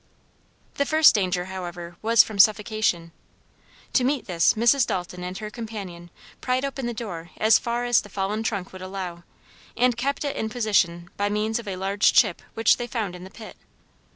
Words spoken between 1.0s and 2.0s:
danger, however,